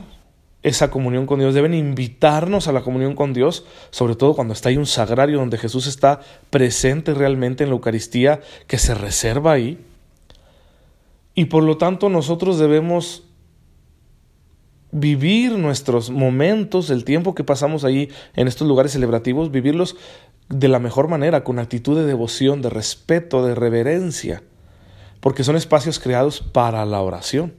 esa 0.62 0.90
comunión 0.90 1.26
con 1.26 1.38
Dios, 1.38 1.52
deben 1.52 1.74
invitarnos 1.74 2.66
a 2.66 2.72
la 2.72 2.80
comunión 2.80 3.14
con 3.14 3.34
Dios, 3.34 3.66
sobre 3.90 4.16
todo 4.16 4.34
cuando 4.34 4.54
está 4.54 4.70
ahí 4.70 4.78
un 4.78 4.86
sagrario 4.86 5.36
donde 5.36 5.58
Jesús 5.58 5.86
está 5.86 6.20
presente 6.48 7.12
realmente 7.12 7.64
en 7.64 7.68
la 7.68 7.74
Eucaristía 7.74 8.40
que 8.66 8.78
se 8.78 8.94
reserva 8.94 9.52
ahí. 9.52 9.84
Y 11.38 11.44
por 11.44 11.62
lo 11.62 11.76
tanto 11.76 12.08
nosotros 12.08 12.58
debemos 12.58 13.22
vivir 14.90 15.52
nuestros 15.52 16.10
momentos, 16.10 16.90
el 16.90 17.04
tiempo 17.04 17.36
que 17.36 17.44
pasamos 17.44 17.84
ahí 17.84 18.08
en 18.34 18.48
estos 18.48 18.66
lugares 18.66 18.90
celebrativos, 18.90 19.52
vivirlos 19.52 19.94
de 20.48 20.66
la 20.66 20.80
mejor 20.80 21.06
manera, 21.06 21.44
con 21.44 21.60
actitud 21.60 21.96
de 21.96 22.06
devoción, 22.06 22.60
de 22.60 22.70
respeto, 22.70 23.46
de 23.46 23.54
reverencia, 23.54 24.42
porque 25.20 25.44
son 25.44 25.54
espacios 25.54 26.00
creados 26.00 26.40
para 26.40 26.84
la 26.86 27.02
oración. 27.02 27.54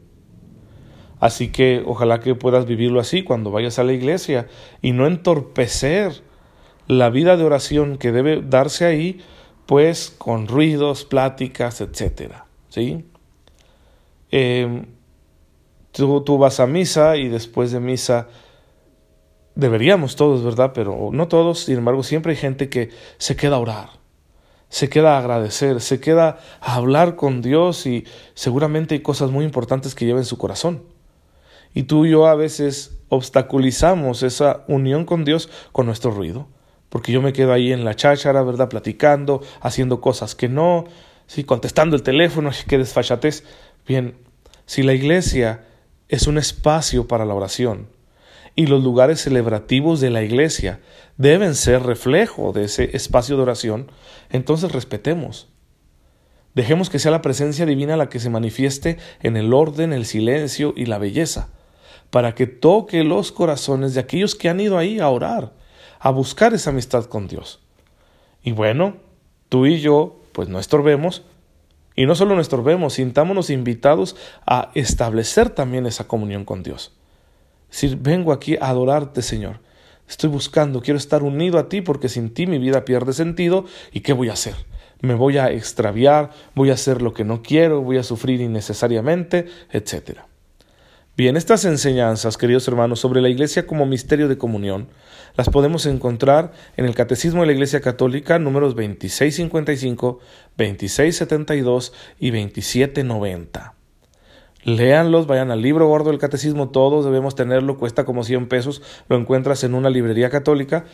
Así 1.22 1.48
que 1.48 1.82
ojalá 1.86 2.20
que 2.20 2.36
puedas 2.36 2.66
vivirlo 2.66 3.00
así 3.00 3.24
cuando 3.24 3.50
vayas 3.50 3.80
a 3.80 3.86
la 3.86 3.94
iglesia 3.94 4.48
y 4.82 4.92
no 4.92 5.08
entorpecer 5.08 6.22
la 6.86 7.10
vida 7.10 7.38
de 7.38 7.46
oración 7.46 7.98
que 7.98 8.12
debe 8.12 8.42
darse 8.42 8.84
ahí, 8.84 9.22
pues 9.66 10.14
con 10.18 10.50
ruidos, 10.50 11.06
pláticas, 11.06 11.80
etcétera. 11.80 12.46
¿Sí? 12.68 13.06
Em, 14.32 14.86
tú, 15.92 16.38
vas 16.38 16.60
a 16.60 16.68
misa 16.68 17.18
y 17.18 17.28
después 17.30 17.72
de 17.72 17.80
misa 17.80 18.28
deberíamos 19.56 20.16
todos, 20.16 20.44
¿verdad? 20.44 20.72
Pero 20.74 21.10
no 21.12 21.28
todos, 21.28 21.62
sin 21.62 21.78
embargo, 21.78 22.04
siempre 22.04 22.32
hay 22.32 22.38
gente 22.38 22.70
que 22.70 22.90
se 23.18 23.36
queda 23.36 23.56
a 23.56 23.60
orar, 23.60 23.90
se 24.70 24.90
queda 24.90 25.16
a 25.16 25.20
agradecer, 25.20 25.82
se 25.82 26.00
queda 26.00 26.40
a 26.62 26.76
hablar 26.76 27.16
con 27.16 27.42
Dios 27.42 27.86
y 27.86 28.06
seguramente 28.36 28.96
hay 28.96 29.02
cosas 29.02 29.32
muy 29.32 29.44
importantes 29.44 29.96
que 29.96 30.06
lleva 30.06 30.20
en 30.20 30.26
su 30.26 30.38
corazón. 30.38 30.84
Y 31.74 31.84
tú 31.84 32.06
y 32.06 32.12
yo 32.12 32.28
a 32.28 32.36
veces 32.36 33.00
obstaculizamos 33.10 34.24
esa 34.24 34.64
unión 34.68 35.06
con 35.06 35.26
Dios 35.26 35.50
con 35.72 35.86
nuestro 35.86 36.12
ruido, 36.12 36.48
porque 36.90 37.12
yo 37.12 37.22
me 37.22 37.34
quedo 37.34 37.54
ahí 37.54 37.72
en 37.72 37.86
la 37.86 37.96
cháchara, 37.96 38.42
¿verdad? 38.44 38.70
Platicando, 38.70 39.42
haciendo 39.62 40.02
cosas 40.02 40.36
que 40.36 40.50
no, 40.50 40.86
sí, 41.28 41.44
contestando 41.44 41.96
el 41.96 42.04
teléfono, 42.04 42.52
qué 42.68 42.78
desfachatez. 42.78 43.44
Bien, 43.90 44.14
si 44.68 44.84
la 44.84 44.94
iglesia 44.94 45.66
es 46.10 46.28
un 46.28 46.38
espacio 46.38 47.08
para 47.08 47.26
la 47.26 47.34
oración, 47.34 47.88
y 48.56 48.68
los 48.68 48.84
lugares 48.84 49.20
celebrativos 49.20 50.00
de 50.00 50.12
la 50.12 50.22
iglesia 50.22 50.80
deben 51.18 51.56
ser 51.56 51.82
reflejo 51.82 52.52
de 52.52 52.66
ese 52.66 52.96
espacio 52.96 53.36
de 53.36 53.42
oración, 53.42 53.92
entonces 54.30 54.72
respetemos. 54.74 55.50
Dejemos 56.54 56.92
que 56.92 57.00
sea 57.00 57.10
la 57.10 57.24
presencia 57.24 57.66
divina 57.66 57.98
la 57.98 58.10
que 58.10 58.20
se 58.20 58.30
manifieste 58.30 59.00
en 59.24 59.36
el 59.38 59.56
orden, 59.56 59.92
el 59.92 60.06
silencio 60.06 60.72
y 60.76 60.86
la 60.86 61.00
belleza 61.00 61.50
para 62.12 62.36
que 62.36 62.46
toque 62.46 63.04
los 63.04 63.32
corazones 63.32 63.96
de 63.96 64.02
aquellos 64.02 64.36
que 64.36 64.50
han 64.50 64.60
ido 64.60 64.78
ahí 64.78 65.00
a 65.00 65.10
orar, 65.10 65.54
a 66.00 66.12
buscar 66.12 66.54
esa 66.54 66.70
amistad 66.70 67.06
con 67.06 67.28
Dios. 67.28 67.60
Y 68.44 68.52
bueno, 68.52 68.98
tú 69.48 69.66
y 69.66 69.80
yo, 69.80 70.22
pues 70.32 70.48
no 70.48 70.60
estorbemos, 70.60 71.24
y 72.00 72.06
no 72.06 72.16
solo 72.16 72.34
no 72.34 72.40
estorbemos, 72.40 72.94
sintámonos 72.94 73.50
invitados 73.50 74.16
a 74.48 74.72
establecer 74.74 75.50
también 75.50 75.86
esa 75.86 76.08
comunión 76.08 76.46
con 76.46 76.64
Dios. 76.64 76.94
Es 77.70 77.82
decir, 77.82 77.98
vengo 78.02 78.32
aquí 78.32 78.56
a 78.56 78.70
adorarte, 78.70 79.22
Señor. 79.22 79.60
Estoy 80.08 80.30
buscando, 80.30 80.82
quiero 80.82 80.98
estar 80.98 81.24
unido 81.24 81.60
a 81.60 81.68
ti 81.68 81.82
porque 81.82 82.08
sin 82.08 82.34
ti 82.34 82.48
mi 82.48 82.58
vida 82.58 82.86
pierde 82.86 83.12
sentido. 83.12 83.66
¿Y 83.92 84.00
qué 84.00 84.14
voy 84.14 84.30
a 84.30 84.34
hacer? 84.34 84.56
Me 85.02 85.14
voy 85.14 85.40
a 85.40 85.52
extraviar, 85.52 86.30
voy 86.56 86.70
a 86.70 86.76
hacer 86.76 87.02
lo 87.02 87.14
que 87.14 87.26
no 87.26 87.42
quiero, 87.42 87.82
voy 87.82 87.98
a 87.98 88.04
sufrir 88.04 88.40
innecesariamente, 88.40 89.48
etcétera. 89.70 90.29
Bien, 91.20 91.36
estas 91.36 91.66
enseñanzas, 91.66 92.38
queridos 92.38 92.66
hermanos, 92.70 93.02
sobre 93.02 93.20
la 93.20 93.28
Iglesia 93.28 93.68
como 93.68 93.86
misterio 93.86 94.30
de 94.30 94.38
comunión, 94.38 94.88
las 95.36 95.50
podemos 95.50 95.86
encontrar 95.86 96.54
en 96.78 96.86
el 96.86 96.96
Catecismo 96.96 97.42
de 97.42 97.48
la 97.48 97.52
Iglesia 97.52 97.82
Católica 97.82 98.40
números 98.40 98.74
2655, 98.74 100.20
2672 100.56 101.92
y 102.20 102.32
2790. 102.32 103.74
Léanlos, 104.64 105.28
vayan 105.28 105.52
al 105.52 105.62
libro 105.62 105.90
gordo 105.90 106.10
del 106.10 106.20
catecismo, 106.20 106.70
todos 106.70 107.04
debemos 107.04 107.36
tenerlo, 107.36 107.78
cuesta 107.78 108.06
como 108.06 108.24
100 108.24 108.48
pesos, 108.48 108.82
lo 109.10 109.18
encuentras 109.18 109.66
en 109.66 109.74
una 109.74 109.90
librería 109.90 110.30
católica 110.30 110.86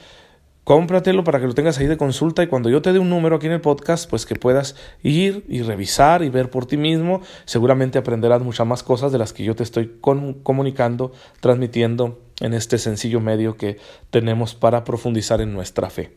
cómpratelo 0.66 1.24
para 1.24 1.40
que 1.40 1.46
lo 1.46 1.54
tengas 1.54 1.78
ahí 1.78 1.86
de 1.86 1.96
consulta 1.96 2.44
y 2.44 2.48
cuando 2.48 2.70
yo 2.70 2.82
te 2.82 2.92
dé 2.92 2.98
un 2.98 3.10
número 3.10 3.36
aquí 3.38 3.46
en 3.46 3.54
el 3.54 3.62
podcast, 3.62 4.10
pues 4.10 4.26
que 4.26 4.36
puedas 4.36 4.76
ir 5.04 5.46
y 5.48 5.62
revisar 5.62 6.24
y 6.24 6.30
ver 6.30 6.50
por 6.50 6.66
ti 6.66 6.76
mismo. 6.76 7.22
Seguramente 7.46 8.00
aprenderás 8.00 8.42
muchas 8.42 8.66
más 8.66 8.82
cosas 8.82 9.12
de 9.12 9.20
las 9.20 9.32
que 9.32 9.44
yo 9.44 9.56
te 9.56 9.62
estoy 9.62 10.00
comunicando, 10.02 11.14
transmitiendo 11.40 12.20
en 12.42 12.56
este 12.56 12.80
sencillo 12.80 13.22
medio 13.22 13.56
que 13.56 13.78
tenemos 14.10 14.56
para 14.56 14.84
profundizar 14.84 15.40
en 15.40 15.54
nuestra 15.54 15.92
fe. 15.92 16.14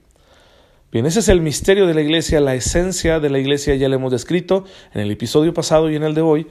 Bien, 0.90 1.04
ese 1.04 1.20
es 1.20 1.28
el 1.28 1.42
misterio 1.42 1.86
de 1.86 1.92
la 1.92 2.00
iglesia, 2.00 2.40
la 2.40 2.54
esencia 2.54 3.20
de 3.20 3.28
la 3.28 3.38
iglesia 3.38 3.74
ya 3.74 3.90
la 3.90 3.96
hemos 3.96 4.10
descrito 4.10 4.64
en 4.94 5.02
el 5.02 5.10
episodio 5.10 5.52
pasado 5.52 5.90
y 5.90 5.96
en 5.96 6.04
el 6.04 6.14
de 6.14 6.22
hoy. 6.22 6.46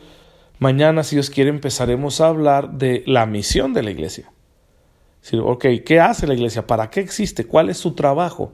Mañana, 0.60 1.04
si 1.04 1.16
Dios 1.16 1.32
quiere, 1.32 1.50
empezaremos 1.50 2.22
a 2.22 2.28
hablar 2.28 2.74
de 2.74 3.02
la 3.08 3.26
misión 3.26 3.74
de 3.74 3.82
la 3.82 3.90
iglesia 3.90 4.30
ok, 5.34 5.66
¿qué 5.86 6.00
hace 6.00 6.28
la 6.28 6.34
iglesia? 6.34 6.68
¿Para 6.68 6.90
qué 6.90 7.02
existe? 7.02 7.46
¿Cuál 7.46 7.70
es 7.70 7.78
su 7.78 7.94
trabajo? 7.94 8.54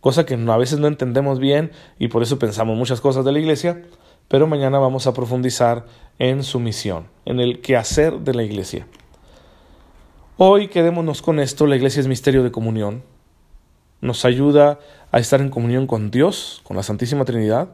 Cosa 0.00 0.26
que 0.26 0.34
a 0.34 0.56
veces 0.56 0.78
no 0.78 0.86
entendemos 0.86 1.38
bien 1.38 1.72
y 1.98 2.08
por 2.08 2.22
eso 2.22 2.38
pensamos 2.38 2.76
muchas 2.76 3.00
cosas 3.00 3.24
de 3.24 3.32
la 3.32 3.38
iglesia, 3.38 3.82
pero 4.28 4.46
mañana 4.46 4.78
vamos 4.78 5.06
a 5.06 5.12
profundizar 5.12 5.86
en 6.18 6.42
su 6.42 6.60
misión, 6.60 7.08
en 7.24 7.40
el 7.40 7.60
quehacer 7.60 8.20
de 8.20 8.34
la 8.34 8.42
iglesia. 8.42 8.86
Hoy 10.36 10.68
quedémonos 10.68 11.22
con 11.22 11.40
esto, 11.40 11.66
la 11.66 11.76
iglesia 11.76 12.00
es 12.00 12.06
misterio 12.06 12.44
de 12.44 12.52
comunión, 12.52 13.02
nos 14.00 14.24
ayuda 14.24 14.78
a 15.10 15.18
estar 15.18 15.40
en 15.40 15.50
comunión 15.50 15.86
con 15.86 16.10
Dios, 16.10 16.60
con 16.62 16.76
la 16.76 16.84
Santísima 16.84 17.24
Trinidad, 17.24 17.70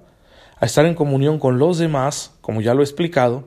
a 0.58 0.64
estar 0.64 0.86
en 0.86 0.94
comunión 0.94 1.38
con 1.38 1.58
los 1.58 1.76
demás, 1.76 2.36
como 2.40 2.62
ya 2.62 2.72
lo 2.72 2.80
he 2.80 2.84
explicado, 2.84 3.44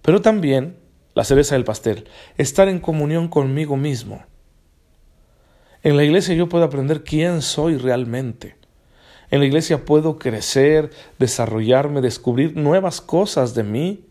pero 0.00 0.22
también 0.22 0.76
la 1.14 1.24
cereza 1.24 1.54
del 1.54 1.64
pastel, 1.64 2.08
estar 2.38 2.68
en 2.68 2.80
comunión 2.80 3.28
conmigo 3.28 3.76
mismo. 3.76 4.24
En 5.82 5.96
la 5.96 6.04
iglesia 6.04 6.34
yo 6.34 6.48
puedo 6.48 6.64
aprender 6.64 7.02
quién 7.02 7.42
soy 7.42 7.76
realmente. 7.76 8.56
En 9.30 9.40
la 9.40 9.46
iglesia 9.46 9.84
puedo 9.84 10.18
crecer, 10.18 10.90
desarrollarme, 11.18 12.00
descubrir 12.00 12.56
nuevas 12.56 13.00
cosas 13.00 13.54
de 13.54 13.64
mí. 13.64 14.04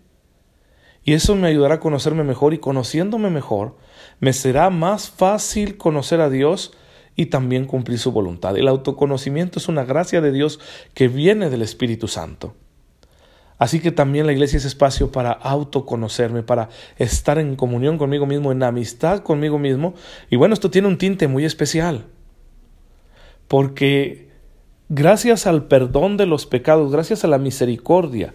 Y 1.03 1.13
eso 1.13 1.36
me 1.36 1.48
ayudará 1.48 1.75
a 1.75 1.79
conocerme 1.79 2.24
mejor 2.24 2.53
y 2.53 2.60
conociéndome 2.60 3.29
mejor, 3.29 3.77
me 4.20 4.34
será 4.34 4.70
más 4.70 5.10
fácil 5.10 5.77
conocer 5.77 6.22
a 6.22 6.29
Dios 6.29 6.74
y 7.15 7.27
también 7.27 7.65
cumplir 7.65 8.00
su 8.00 8.12
voluntad. 8.12 8.58
El 8.58 8.67
autoconocimiento 8.67 9.60
es 9.60 9.67
una 9.67 9.84
gracia 9.84 10.22
de 10.22 10.31
Dios 10.31 10.60
que 10.93 11.08
viene 11.08 11.50
del 11.50 11.62
Espíritu 11.62 12.08
Santo. 12.08 12.55
Así 13.62 13.80
que 13.80 13.91
también 13.91 14.25
la 14.25 14.32
iglesia 14.32 14.58
es 14.58 14.65
espacio 14.65 15.12
para 15.12 15.34
autoconocerme, 15.34 16.41
para 16.41 16.70
estar 16.98 17.38
en 17.38 17.56
comunión 17.56 18.00
conmigo 18.00 18.25
mismo, 18.25 18.51
en 18.51 18.63
amistad 18.63 19.20
conmigo 19.20 19.60
mismo. 19.60 19.94
Y 20.32 20.36
bueno, 20.36 20.56
esto 20.56 20.72
tiene 20.72 20.88
un 20.88 20.98
tinte 20.98 21.27
muy 21.27 21.46
especial. 21.46 22.08
Porque 23.48 24.30
gracias 24.89 25.46
al 25.46 25.65
perdón 25.65 26.18
de 26.18 26.25
los 26.25 26.48
pecados, 26.48 26.91
gracias 26.91 27.24
a 27.24 27.27
la 27.27 27.38
misericordia 27.38 28.34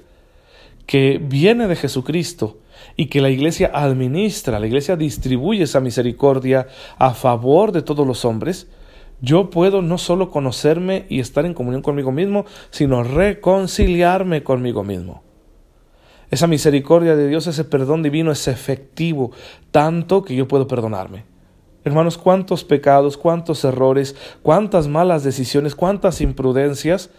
que 0.86 1.20
viene 1.20 1.66
de 1.66 1.74
Jesucristo 1.74 2.60
y 2.94 3.06
que 3.06 3.20
la 3.20 3.30
iglesia 3.30 3.72
administra, 3.74 4.60
la 4.60 4.68
iglesia 4.68 4.94
distribuye 4.94 5.64
esa 5.64 5.80
misericordia 5.80 6.68
a 6.98 7.14
favor 7.14 7.72
de 7.72 7.82
todos 7.82 8.06
los 8.06 8.24
hombres, 8.24 8.68
yo 9.20 9.50
puedo 9.50 9.82
no 9.82 9.98
solo 9.98 10.30
conocerme 10.30 11.06
y 11.08 11.20
estar 11.20 11.46
en 11.46 11.54
comunión 11.54 11.82
conmigo 11.82 12.12
mismo, 12.12 12.44
sino 12.70 13.02
reconciliarme 13.02 14.42
conmigo 14.42 14.84
mismo. 14.84 15.22
Esa 16.30 16.46
misericordia 16.46 17.16
de 17.16 17.28
Dios, 17.28 17.46
ese 17.46 17.64
perdón 17.64 18.02
divino 18.02 18.32
es 18.32 18.48
efectivo, 18.48 19.30
tanto 19.70 20.22
que 20.22 20.34
yo 20.34 20.48
puedo 20.48 20.66
perdonarme. 20.66 21.24
Hermanos, 21.84 22.18
cuántos 22.18 22.64
pecados, 22.64 23.16
cuántos 23.16 23.64
errores, 23.64 24.16
cuántas 24.42 24.88
malas 24.88 25.22
decisiones, 25.22 25.76
cuántas 25.76 26.20
imprudencias 26.20 27.10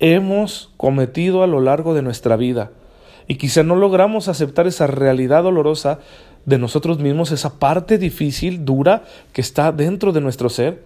hemos 0.00 0.72
cometido 0.76 1.44
a 1.44 1.46
lo 1.46 1.60
largo 1.60 1.94
de 1.94 2.02
nuestra 2.02 2.36
vida. 2.36 2.72
Y 3.28 3.36
quizá 3.36 3.62
no 3.62 3.76
logramos 3.76 4.26
aceptar 4.26 4.66
esa 4.66 4.88
realidad 4.88 5.44
dolorosa 5.44 6.00
de 6.44 6.58
nosotros 6.58 6.98
mismos, 6.98 7.30
esa 7.30 7.60
parte 7.60 7.96
difícil, 7.96 8.64
dura, 8.64 9.04
que 9.32 9.40
está 9.40 9.70
dentro 9.70 10.10
de 10.10 10.20
nuestro 10.20 10.48
ser 10.48 10.82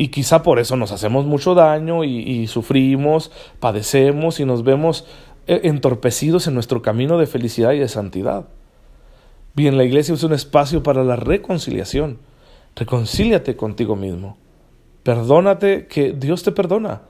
y 0.00 0.08
quizá 0.08 0.42
por 0.42 0.58
eso 0.58 0.76
nos 0.76 0.92
hacemos 0.92 1.26
mucho 1.26 1.54
daño 1.54 2.04
y, 2.04 2.46
sufrimos, 2.46 3.30
padecemos 3.58 4.40
y 4.40 4.46
nos 4.46 4.64
vemos 4.64 5.04
eh, 5.46 5.60
entorpecidos 5.64 6.46
en 6.46 6.54
nuestro 6.54 6.80
camino 6.80 7.18
de 7.18 7.26
felicidad 7.26 7.72
y 7.72 7.80
de 7.80 7.88
santidad. 7.88 8.46
Bien, 9.54 9.76
la 9.76 9.84
iglesia 9.84 10.14
es 10.14 10.22
un 10.22 10.32
espacio 10.32 10.82
para 10.82 11.04
la 11.04 11.16
reconciliación. 11.16 12.16
Reconcíliate 12.76 13.56
contigo 13.56 13.94
mismo. 13.94 14.38
Perdónate 15.02 15.86
que 15.86 16.14
Dios 16.14 16.44
te 16.44 16.52
perdona 16.52 17.02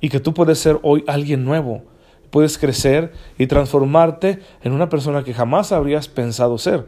y 0.00 0.08
que 0.08 0.18
tú 0.18 0.32
puedes 0.32 0.58
ser 0.58 0.78
hoy 0.82 1.04
alguien 1.06 1.44
nuevo. 1.44 1.82
Puedes 2.30 2.56
crecer 2.56 3.12
y 3.36 3.48
transformarte 3.48 4.38
en 4.62 4.72
una 4.72 4.88
persona 4.88 5.24
que 5.24 5.34
jamás 5.34 5.72
habrías 5.72 6.08
pensado 6.08 6.56
ser. 6.56 6.86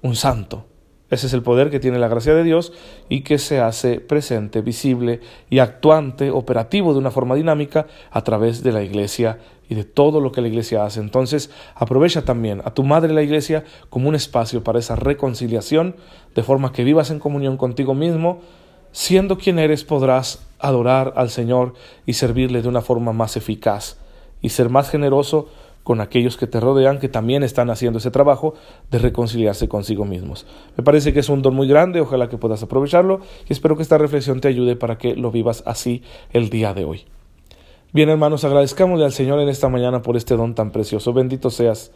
un 0.00 0.14
santo. 0.14 0.69
Ese 1.10 1.26
es 1.26 1.32
el 1.32 1.42
poder 1.42 1.70
que 1.70 1.80
tiene 1.80 1.98
la 1.98 2.08
gracia 2.08 2.34
de 2.34 2.44
Dios 2.44 2.72
y 3.08 3.22
que 3.22 3.38
se 3.38 3.60
hace 3.60 3.98
presente, 4.00 4.60
visible 4.60 5.20
y 5.50 5.58
actuante, 5.58 6.30
operativo 6.30 6.92
de 6.92 7.00
una 7.00 7.10
forma 7.10 7.34
dinámica 7.34 7.88
a 8.12 8.22
través 8.22 8.62
de 8.62 8.70
la 8.70 8.82
iglesia 8.82 9.38
y 9.68 9.74
de 9.74 9.84
todo 9.84 10.20
lo 10.20 10.30
que 10.30 10.40
la 10.40 10.48
iglesia 10.48 10.84
hace. 10.84 11.00
Entonces, 11.00 11.50
aprovecha 11.74 12.22
también 12.22 12.62
a 12.64 12.74
tu 12.74 12.84
madre 12.84 13.12
la 13.12 13.22
iglesia 13.22 13.64
como 13.88 14.08
un 14.08 14.14
espacio 14.14 14.62
para 14.62 14.78
esa 14.78 14.94
reconciliación, 14.96 15.96
de 16.34 16.42
forma 16.44 16.72
que 16.72 16.84
vivas 16.84 17.10
en 17.10 17.18
comunión 17.18 17.56
contigo 17.56 17.94
mismo, 17.94 18.40
siendo 18.92 19.36
quien 19.36 19.58
eres 19.58 19.84
podrás 19.84 20.46
adorar 20.58 21.12
al 21.16 21.30
Señor 21.30 21.74
y 22.06 22.14
servirle 22.14 22.62
de 22.62 22.68
una 22.68 22.82
forma 22.82 23.12
más 23.12 23.36
eficaz 23.36 23.98
y 24.42 24.50
ser 24.50 24.68
más 24.68 24.90
generoso 24.90 25.48
con 25.82 26.00
aquellos 26.00 26.36
que 26.36 26.46
te 26.46 26.60
rodean 26.60 26.98
que 26.98 27.08
también 27.08 27.42
están 27.42 27.70
haciendo 27.70 27.98
ese 27.98 28.10
trabajo 28.10 28.54
de 28.90 28.98
reconciliarse 28.98 29.68
consigo 29.68 30.04
mismos. 30.04 30.46
Me 30.76 30.84
parece 30.84 31.12
que 31.12 31.20
es 31.20 31.28
un 31.28 31.42
don 31.42 31.54
muy 31.54 31.66
grande, 31.66 32.00
ojalá 32.00 32.28
que 32.28 32.38
puedas 32.38 32.62
aprovecharlo 32.62 33.20
y 33.48 33.52
espero 33.52 33.76
que 33.76 33.82
esta 33.82 33.98
reflexión 33.98 34.40
te 34.40 34.48
ayude 34.48 34.76
para 34.76 34.98
que 34.98 35.16
lo 35.16 35.30
vivas 35.30 35.62
así 35.66 36.02
el 36.32 36.50
día 36.50 36.74
de 36.74 36.84
hoy. 36.84 37.04
Bien 37.92 38.08
hermanos, 38.08 38.44
agradezcamosle 38.44 39.04
al 39.04 39.12
Señor 39.12 39.40
en 39.40 39.48
esta 39.48 39.68
mañana 39.68 40.02
por 40.02 40.16
este 40.16 40.36
don 40.36 40.54
tan 40.54 40.70
precioso. 40.70 41.12
Bendito 41.12 41.50
seas, 41.50 41.90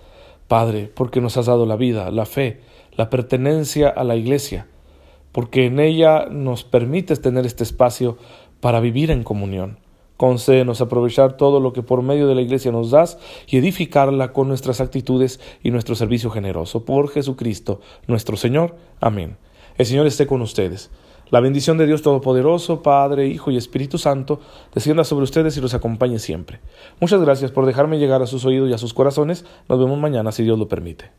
Padre, 0.49 0.91
porque 0.93 1.21
nos 1.21 1.37
has 1.37 1.47
dado 1.47 1.67
la 1.67 1.77
vida, 1.77 2.11
la 2.11 2.27
fe, 2.27 2.63
la 2.97 3.11
pertenencia 3.11 3.91
a 3.91 4.03
la 4.03 4.17
iglesia, 4.17 4.67
porque 5.31 5.67
en 5.67 5.79
ella 5.79 6.27
nos 6.31 6.65
permites 6.65 7.21
tener 7.21 7.47
este 7.47 7.63
espacio 7.63 8.19
para 8.61 8.81
vivir 8.81 9.13
en 9.13 9.23
comunión. 9.23 9.79
Concédenos 10.17 10.81
aprovechar 10.81 11.37
todo 11.37 11.59
lo 11.59 11.73
que 11.73 11.83
por 11.83 12.03
medio 12.03 12.29
de 12.29 12.35
la 12.35 12.43
Iglesia 12.43 12.71
nos 12.71 12.91
das 12.91 13.19
y 13.49 13.57
edificarla 13.57 14.33
con 14.33 14.49
nuestras 14.49 14.81
actitudes 14.81 15.41
y 15.63 15.71
nuestro 15.71 15.95
servicio 15.95 16.31
generoso. 16.31 16.85
Por 16.85 17.09
Jesucristo, 17.09 17.81
nuestro 18.07 18.37
Señor. 18.37 18.77
Amén. 19.01 19.37
El 19.77 19.87
Señor 19.87 20.07
esté 20.07 20.27
con 20.27 20.41
ustedes. 20.41 20.91
La 21.31 21.41
bendición 21.41 21.79
de 21.79 21.87
Dios 21.87 22.03
Todopoderoso, 22.03 22.83
Padre, 22.83 23.27
Hijo 23.27 23.51
y 23.51 23.57
Espíritu 23.57 23.99
Santo, 23.99 24.41
descienda 24.73 25.03
sobre 25.03 25.25
ustedes 25.25 25.57
y 25.57 25.61
los 25.61 25.75
acompañe 25.75 26.21
siempre. 26.21 26.61
Muchas 27.01 27.21
gracias 27.21 27.51
por 27.51 27.67
dejarme 27.67 27.99
llegar 27.99 28.23
a 28.23 28.27
sus 28.27 28.45
oídos 28.45 28.71
y 28.71 28.73
a 28.73 28.79
sus 28.79 28.95
corazones. 28.95 29.45
Nos 29.69 29.79
vemos 29.81 29.99
mañana 29.99 30.31
si 30.31 30.45
Dios 30.45 30.59
lo 30.59 30.69
permite. 30.69 31.11